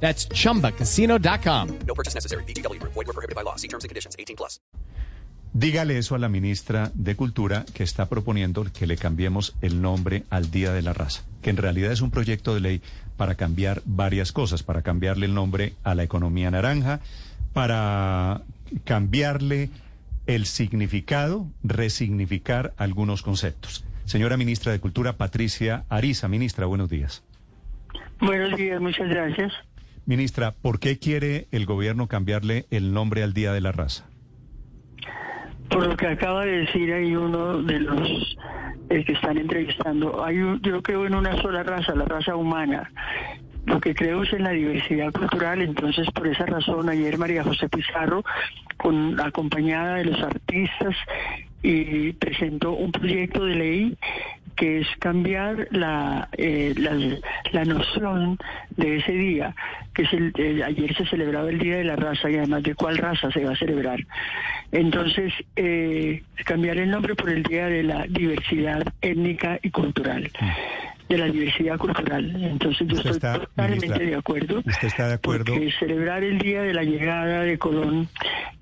[0.00, 1.68] That's chumbacasino.com.
[1.86, 2.44] No purchase necessary.
[2.44, 2.80] BGW.
[2.82, 3.56] Void were prohibited by law.
[3.56, 4.14] See terms and conditions.
[4.16, 4.60] 18 plus.
[5.58, 10.24] Dígale eso a la ministra de Cultura que está proponiendo que le cambiemos el nombre
[10.28, 12.82] al Día de la Raza, que en realidad es un proyecto de ley
[13.16, 17.00] para cambiar varias cosas, para cambiarle el nombre a la economía naranja,
[17.54, 18.42] para
[18.84, 19.70] cambiarle
[20.26, 23.82] el significado, resignificar algunos conceptos.
[24.04, 27.22] Señora ministra de Cultura, Patricia Ariza, ministra, buenos días.
[28.20, 29.54] Buenos días, muchas gracias.
[30.06, 34.08] Ministra, ¿por qué quiere el gobierno cambiarle el nombre al Día de la Raza?
[35.68, 38.36] Por lo que acaba de decir ahí uno de los
[38.88, 42.88] eh, que están entrevistando, hay un- yo creo en una sola raza, la raza humana.
[43.64, 47.68] Lo que creo es en la diversidad cultural, entonces por esa razón ayer María José
[47.68, 48.24] Pizarro,
[48.76, 50.94] con, acompañada de los artistas,
[51.64, 53.96] y presentó un proyecto de ley
[54.56, 56.74] que es cambiar la, eh,
[57.52, 58.38] la, noción
[58.76, 59.54] de ese día,
[59.94, 62.74] que es el, el- ayer se celebraba el Día de la Raza y además de
[62.74, 64.00] cuál raza se va a celebrar.
[64.72, 70.30] Entonces, eh, cambiar el nombre por el Día de la Diversidad Étnica y Cultural,
[71.08, 72.36] de la diversidad cultural.
[72.42, 74.58] Entonces, yo estoy totalmente ministra, de acuerdo.
[74.58, 75.54] ¿usted está de acuerdo?
[75.54, 78.08] Porque celebrar el día de la llegada de Colón,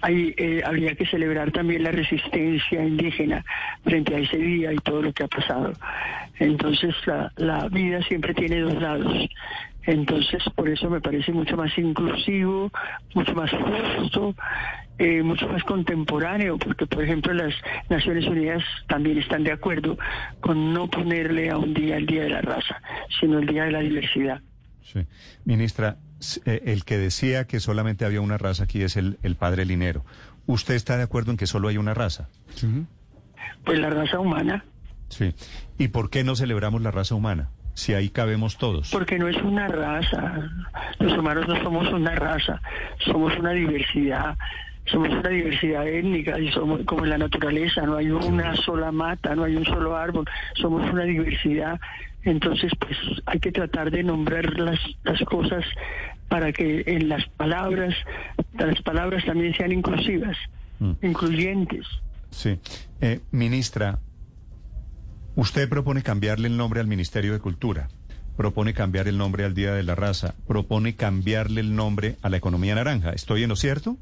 [0.02, 3.44] hay, eh, habría que celebrar también la resistencia indígena
[3.82, 5.72] frente a ese día y todo lo que ha pasado.
[6.38, 9.28] Entonces la, la vida siempre tiene dos lados.
[9.86, 12.70] Entonces por eso me parece mucho más inclusivo,
[13.14, 14.34] mucho más justo,
[14.98, 17.54] eh, mucho más contemporáneo, porque por ejemplo las
[17.88, 19.98] Naciones Unidas también están de acuerdo
[20.40, 22.80] con no ponerle a un día el Día de la Raza,
[23.20, 24.40] sino el Día de la Diversidad.
[24.82, 25.06] Sí.
[25.44, 25.96] Ministra,
[26.44, 30.04] eh, el que decía que solamente había una raza aquí es el, el padre Linero.
[30.46, 32.28] ¿Usted está de acuerdo en que solo hay una raza?
[33.64, 34.64] Pues la raza humana.
[35.08, 35.34] Sí.
[35.78, 37.50] ¿Y por qué no celebramos la raza humana?
[37.74, 38.90] Si ahí cabemos todos.
[38.90, 40.50] Porque no es una raza.
[40.98, 42.60] Los humanos no somos una raza,
[43.04, 44.36] somos una diversidad.
[44.86, 49.34] Somos una diversidad étnica y somos como en la naturaleza, no hay una sola mata,
[49.34, 50.26] no hay un solo árbol,
[50.60, 51.80] somos una diversidad.
[52.22, 52.96] Entonces, pues
[53.26, 55.64] hay que tratar de nombrar las, las cosas
[56.28, 57.94] para que en las palabras,
[58.58, 60.36] las palabras también sean inclusivas,
[60.80, 60.92] Mm.
[61.02, 61.86] incluyentes.
[62.30, 62.58] Sí.
[63.00, 64.00] Eh, ministra,
[65.36, 67.88] usted propone cambiarle el nombre al Ministerio de Cultura,
[68.36, 72.36] propone cambiar el nombre al Día de la Raza, propone cambiarle el nombre a la
[72.36, 73.10] economía naranja.
[73.12, 73.96] ¿Estoy en lo cierto?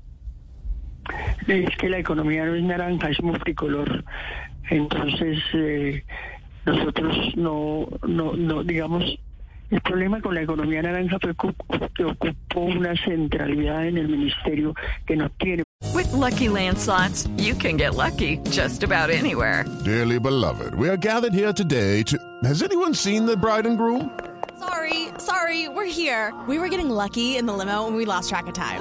[1.47, 4.05] Es que la economía no es naranja, es multicolor.
[4.71, 6.05] Entonces, eh,
[6.65, 9.05] nosotros no, no, no, digamos,
[9.71, 11.35] el problema con la economía naranja fue
[11.95, 14.75] que ocupó una centralidad en el ministerio
[15.07, 15.63] que no tiene.
[15.95, 19.65] With Lucky Land slots, you can get lucky just about anywhere.
[19.85, 22.19] Dearly beloved, we are gathered here today to.
[22.45, 24.11] Has anyone seen the bride and groom?
[24.59, 26.33] Sorry, sorry, we're here.
[26.47, 28.81] We were getting lucky in the limo and we lost track of time.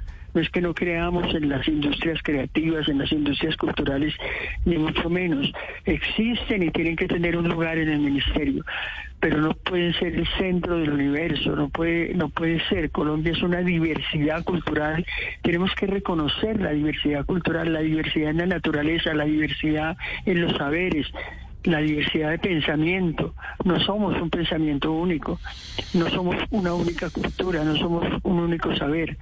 [0.33, 4.13] No es que no creamos en las industrias creativas, en las industrias culturales,
[4.65, 5.51] ni mucho menos.
[5.85, 8.63] Existen y tienen que tener un lugar en el ministerio,
[9.19, 12.91] pero no pueden ser el centro del universo, no puede, no puede ser.
[12.91, 15.05] Colombia es una diversidad cultural,
[15.41, 20.57] tenemos que reconocer la diversidad cultural, la diversidad en la naturaleza, la diversidad en los
[20.57, 21.07] saberes,
[21.63, 23.35] la diversidad de pensamiento.
[23.63, 25.39] No somos un pensamiento único,
[25.93, 29.17] no somos una única cultura, no somos un único saber.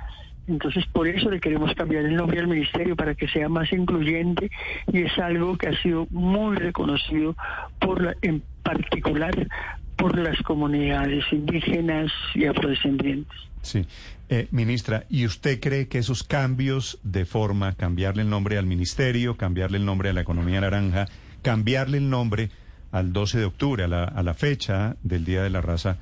[0.50, 4.50] Entonces, por eso le queremos cambiar el nombre al ministerio para que sea más incluyente
[4.92, 7.36] y es algo que ha sido muy reconocido
[7.80, 9.48] por la, en particular
[9.96, 13.38] por las comunidades indígenas y afrodescendientes.
[13.62, 13.86] Sí.
[14.30, 19.38] Eh, ministra, ¿y usted cree que esos cambios de forma, cambiarle el nombre al ministerio,
[19.38, 21.08] cambiarle el nombre a la economía naranja,
[21.42, 22.50] cambiarle el nombre
[22.92, 25.98] al 12 de octubre, a la, fecha del Día de la Raza,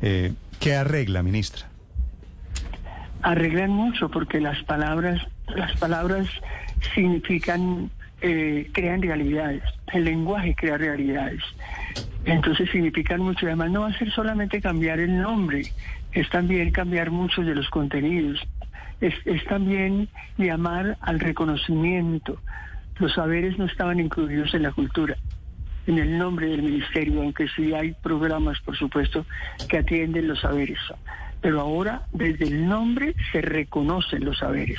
[0.00, 1.69] eh, ¿qué arregla, ministra?
[3.22, 6.28] Arreglan mucho porque las palabras las palabras
[6.94, 7.90] significan
[8.22, 9.62] eh, crean realidades
[9.92, 11.42] el lenguaje crea realidades
[12.24, 13.46] Entonces significan mucho.
[13.46, 15.62] Además, no va a ser solamente cambiar el nombre,
[16.12, 18.40] es también cambiar muchos de los contenidos.
[19.00, 22.38] Es, es también llamar al reconocimiento.
[22.98, 25.16] Los saberes no estaban incluidos en la cultura,
[25.86, 29.24] en el nombre del ministerio, aunque sí hay programas, por supuesto,
[29.68, 30.78] que atienden los saberes.
[31.40, 34.78] Pero ahora, desde el nombre, se reconocen los saberes.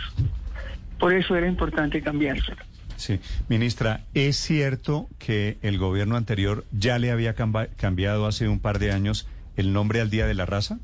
[1.00, 2.62] Por eso era importante cambiárselo.
[2.96, 3.19] Sí,
[3.50, 8.92] ministra, ¿es cierto que el gobierno anterior ya le había cambiado hace un par de
[8.92, 9.28] años
[9.58, 10.78] el nombre al Día de la Raza?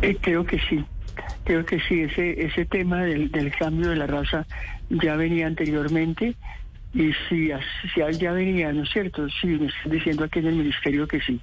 [0.00, 0.82] Eh, creo que sí,
[1.44, 4.46] creo que sí, ese, ese tema del, del cambio de la raza
[4.90, 6.34] ya venía anteriormente
[6.92, 7.50] y si,
[7.94, 9.26] si ya venía, ¿no es cierto?
[9.40, 11.40] Sí, me están diciendo aquí en el ministerio que sí.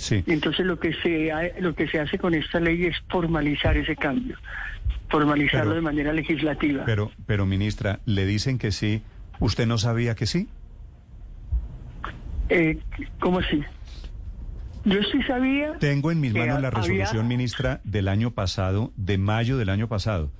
[0.00, 0.24] Sí.
[0.26, 3.94] Entonces lo que se ha- lo que se hace con esta ley es formalizar ese
[3.96, 4.36] cambio,
[5.08, 6.84] formalizarlo Pero- de manera legislativa.
[6.84, 9.02] Pero, pero ministra, le dicen que sí.
[9.38, 10.48] ¿Usted no sabía que sí?
[12.48, 12.78] Eh,
[13.20, 13.62] ¿Cómo así?
[14.84, 15.74] Yo sí sabía.
[15.78, 19.88] Tengo en mis manos la había- resolución, ministra, del año pasado, de mayo del año
[19.88, 20.30] pasado,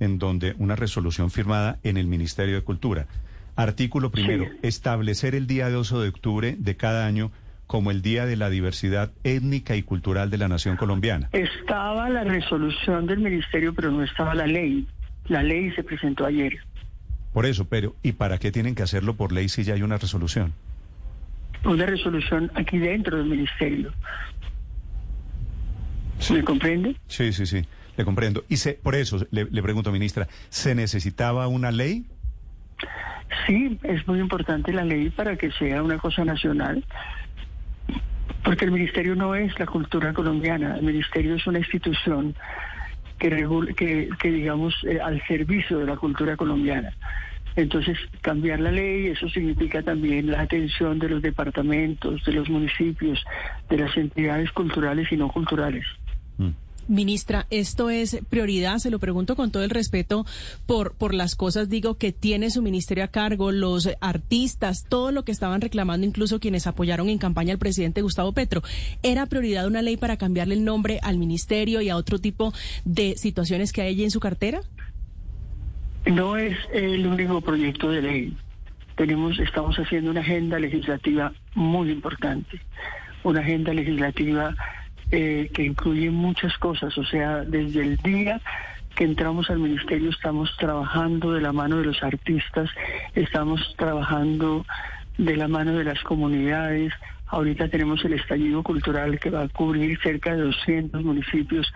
[0.00, 3.06] en donde una resolución firmada en el Ministerio de Cultura.
[3.56, 4.50] Artículo primero, Sí.
[4.62, 7.30] establecer el día 12 de octubre de cada año
[7.66, 11.28] como el Día de la Diversidad Étnica y Cultural de la Nación Colombiana.
[11.32, 14.86] Estaba la resolución del ministerio, pero no estaba la ley.
[15.26, 16.58] La ley se presentó ayer.
[17.32, 19.98] Por eso, pero ¿y para qué tienen que hacerlo por ley si ya hay una
[19.98, 20.52] resolución?
[21.64, 23.92] Una resolución aquí dentro del ministerio.
[26.30, 26.96] ¿Me comprende?
[27.08, 27.64] Sí, sí, sí,
[27.96, 28.44] le comprendo.
[28.48, 32.06] Y se, por eso le, le pregunto, ministra, ¿se necesitaba una ley?
[33.46, 36.84] Sí, es muy importante la ley para que sea una cosa nacional,
[38.44, 42.36] porque el ministerio no es la cultura colombiana, el ministerio es una institución
[43.18, 46.92] que, digamos, eh, al servicio de la cultura colombiana.
[47.56, 53.24] Entonces, cambiar la ley, eso significa también la atención de los departamentos, de los municipios,
[53.70, 55.86] de las entidades culturales y no culturales.
[56.88, 60.26] Ministra, esto es prioridad, se lo pregunto con todo el respeto
[60.66, 65.24] por, por las cosas, digo, que tiene su ministerio a cargo, los artistas, todo lo
[65.24, 68.62] que estaban reclamando, incluso quienes apoyaron en campaña al presidente Gustavo Petro.
[69.02, 72.52] ¿Era prioridad una ley para cambiarle el nombre al ministerio y a otro tipo
[72.84, 74.60] de situaciones que hay allí en su cartera?
[76.06, 78.36] No es el único proyecto de ley.
[78.96, 82.60] Tenemos, estamos haciendo una agenda legislativa muy importante,
[83.24, 84.54] una agenda legislativa
[85.10, 86.96] eh, que incluye muchas cosas.
[86.98, 88.40] O sea, desde el día
[88.94, 92.70] que entramos al ministerio estamos trabajando de la mano de los artistas,
[93.14, 94.64] estamos trabajando
[95.18, 96.92] de la mano de las comunidades.
[97.26, 101.72] Ahorita tenemos el estallido cultural que va a cubrir cerca de 200 municipios.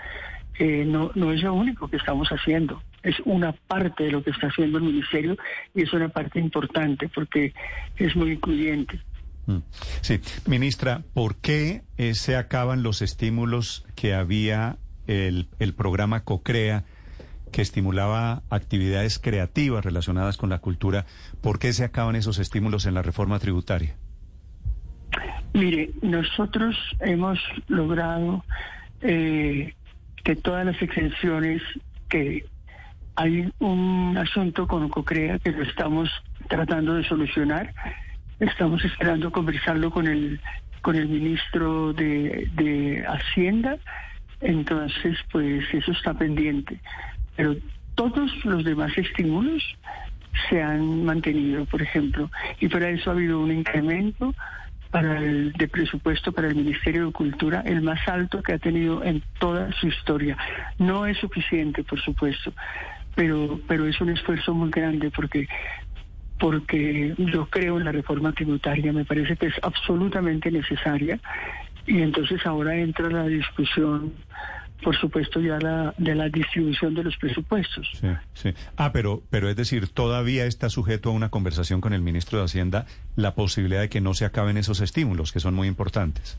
[0.59, 4.31] Eh, no, no es lo único que estamos haciendo, es una parte de lo que
[4.31, 5.37] está haciendo el ministerio
[5.73, 7.55] y es una parte importante porque
[7.97, 9.01] es muy incluyente.
[9.49, 9.63] Mm.
[10.03, 16.85] Sí, ministra, ¿por qué eh, se acaban los estímulos que había el, el programa COCREA
[17.51, 21.07] que estimulaba actividades creativas relacionadas con la cultura?
[21.41, 23.97] ¿Por qué se acaban esos estímulos en la reforma tributaria?
[25.55, 28.45] Mire, nosotros hemos logrado
[29.01, 29.75] eh,
[30.25, 31.63] que todas las exenciones
[32.11, 32.45] que
[33.17, 36.11] hay un asunto con COCREA que lo estamos
[36.51, 37.73] tratando de solucionar.
[38.41, 40.41] Estamos esperando conversarlo con el
[40.83, 43.79] con el ministro de, de Hacienda.
[44.41, 46.81] Entonces, pues eso está pendiente.
[47.37, 47.57] Pero
[47.95, 49.63] todos los demás estímulos
[50.49, 52.31] se han mantenido, por ejemplo,
[52.61, 54.35] y para eso ha habido un incremento
[54.91, 59.05] para el de presupuesto para el Ministerio de Cultura, el más alto que ha tenido
[59.05, 60.37] en toda su historia.
[60.79, 62.53] No es suficiente, por supuesto,
[63.15, 65.49] pero pero es un esfuerzo muy grande porque
[66.39, 71.19] porque yo creo en la reforma tributaria, me parece que es absolutamente necesaria
[71.87, 74.13] y entonces ahora entra la discusión
[74.83, 77.89] por supuesto ya la, de la distribución de los presupuestos.
[78.01, 78.55] Sí, sí.
[78.77, 82.45] Ah, pero, pero es decir, todavía está sujeto a una conversación con el ministro de
[82.45, 86.39] Hacienda la posibilidad de que no se acaben esos estímulos, que son muy importantes.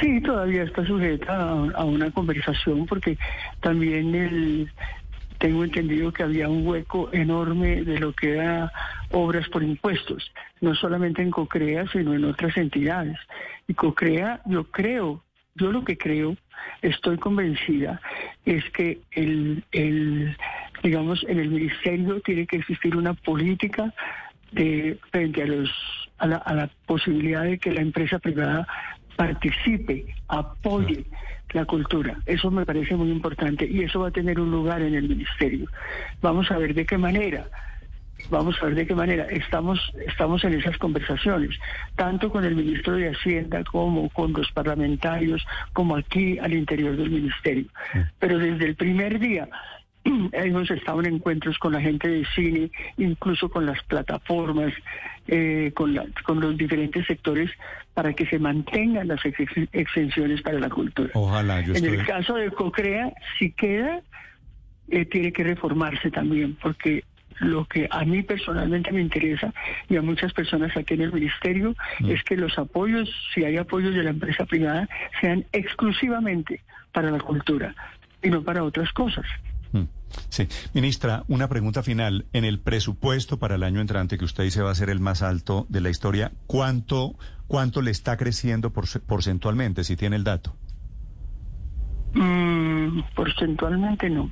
[0.00, 3.16] Sí, todavía está sujeta a, a una conversación porque
[3.60, 4.70] también el,
[5.44, 8.72] tengo entendido que había un hueco enorme de lo que era
[9.10, 10.32] obras por impuestos,
[10.62, 13.18] no solamente en COCREA, sino en otras entidades.
[13.68, 15.22] Y COCREA, yo creo,
[15.54, 16.34] yo lo que creo,
[16.80, 18.00] estoy convencida,
[18.46, 20.34] es que el, el
[20.82, 23.92] digamos, en el ministerio tiene que existir una política
[24.50, 25.70] de frente a los
[26.16, 28.66] a la, a la posibilidad de que la empresa privada
[29.14, 31.04] participe, apoye
[31.52, 32.16] la cultura.
[32.26, 35.68] Eso me parece muy importante y eso va a tener un lugar en el ministerio.
[36.20, 37.46] Vamos a ver de qué manera.
[38.30, 39.24] vamos a ver de qué manera.
[39.24, 41.50] Estamos, estamos en esas conversaciones,
[41.94, 47.10] tanto con el ministro de Hacienda como con los parlamentarios, como aquí al interior del
[47.10, 47.66] ministerio.
[48.18, 49.48] Pero desde el primer día
[50.32, 54.72] hemos estado en encuentros con la gente de cine, incluso con las plataformas,
[55.26, 57.50] eh, con, la- con los diferentes sectores,
[57.94, 61.10] para que se mantengan las ex- exenciones para la cultura.
[61.14, 61.98] Ojalá, yo En estoy...
[61.98, 64.00] el caso de Cocrea, si queda,
[64.88, 67.04] eh, tiene que reformarse también, porque
[67.40, 69.52] lo que a mí personalmente me interesa
[69.88, 71.74] y a muchas personas aquí en el ministerio
[72.06, 74.88] es que los apoyos, si hay apoyos de la empresa privada,
[75.20, 76.60] sean exclusivamente
[76.92, 77.74] para la cultura
[78.22, 79.24] y no para otras cosas.
[80.28, 80.48] Sí.
[80.74, 82.26] Ministra, una pregunta final.
[82.32, 85.22] En el presupuesto para el año entrante, que usted dice va a ser el más
[85.22, 87.14] alto de la historia, ¿cuánto,
[87.46, 90.56] cuánto le está creciendo porce- porcentualmente, si tiene el dato?
[92.14, 94.30] Mm, porcentualmente no.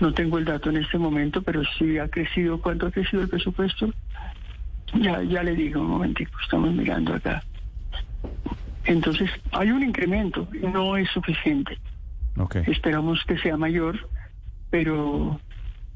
[0.00, 2.60] No tengo el dato en este momento, pero sí ha crecido.
[2.60, 3.90] ¿Cuánto ha crecido el presupuesto?
[4.94, 7.42] Ya, ya le digo, un momentico, estamos mirando acá.
[8.84, 11.78] Entonces, hay un incremento, no es suficiente.
[12.36, 12.56] Ok.
[12.66, 14.08] Esperamos que sea mayor,
[14.74, 15.38] pero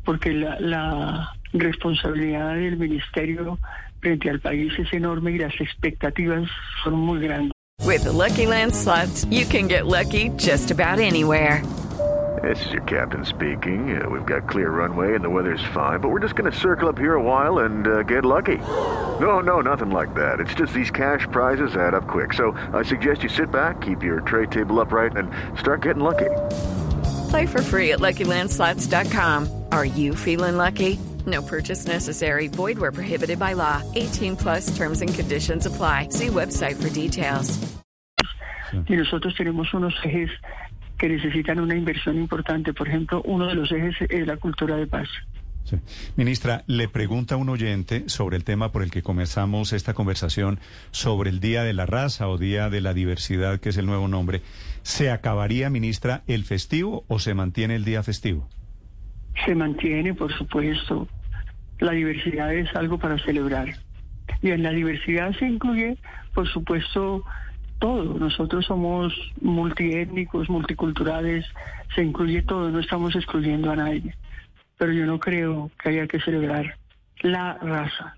[0.04, 3.58] porque la, la responsabilidad del ministerio
[3.98, 6.48] frente al país es enorme y las expectativas
[6.84, 7.50] son muy grandes.
[7.84, 11.60] With the Lucky Land slots, you can get lucky just about anywhere.
[12.40, 14.00] This is your captain speaking.
[14.00, 16.88] Uh, we've got clear runway and the weather's fine, but we're just going to circle
[16.88, 18.58] up here a while and uh, get lucky.
[19.18, 20.38] No, no, nothing like that.
[20.38, 22.32] It's just these cash prizes add up quick.
[22.32, 26.30] So I suggest you sit back, keep your tray table upright, and start getting lucky.
[27.28, 29.64] Play for free at LuckyLandSlots.com.
[29.72, 30.98] Are you feeling lucky?
[31.26, 32.48] No purchase necessary.
[32.48, 33.82] Void where prohibited by law.
[33.94, 36.08] 18 plus terms and conditions apply.
[36.10, 37.58] See website for details.
[38.86, 40.30] y nosotros tenemos unos ejes
[40.98, 42.72] que necesitan una inversión importante.
[42.72, 45.08] Por ejemplo, uno de los ejes es la cultura de paz.
[46.16, 50.60] Ministra, le pregunta un oyente sobre el tema por el que comenzamos esta conversación,
[50.90, 54.08] sobre el Día de la Raza o Día de la Diversidad, que es el nuevo
[54.08, 54.42] nombre.
[54.82, 58.48] ¿Se acabaría, ministra, el festivo o se mantiene el día festivo?
[59.44, 61.08] Se mantiene, por supuesto.
[61.78, 63.68] La diversidad es algo para celebrar.
[64.42, 65.96] Y en la diversidad se incluye,
[66.34, 67.24] por supuesto,
[67.78, 68.18] todo.
[68.18, 71.44] Nosotros somos multiétnicos, multiculturales,
[71.94, 74.14] se incluye todo, no estamos excluyendo a nadie.
[74.78, 76.78] Pero yo no creo que haya que celebrar
[77.20, 78.16] la raza.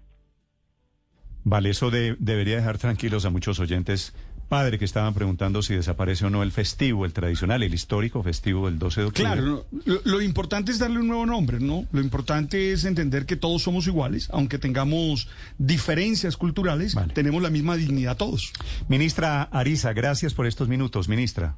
[1.42, 4.14] Vale, eso de- debería dejar tranquilos a muchos oyentes.
[4.50, 8.66] Padre, que estaban preguntando si desaparece o no el festivo, el tradicional, el histórico festivo
[8.68, 9.32] del 12 de octubre.
[9.32, 11.86] Claro, lo, lo importante es darle un nuevo nombre, ¿no?
[11.92, 17.76] Lo importante es entender que todos somos iguales, aunque tengamos diferencias culturales, tenemos la misma
[17.76, 18.52] dignidad todos.
[18.88, 21.54] Ministra Ariza, gracias por estos minutos, ministra.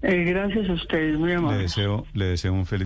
[0.00, 1.62] Eh, gracias a ustedes, muy Le amables.
[1.62, 2.85] deseo, le deseo un feliz.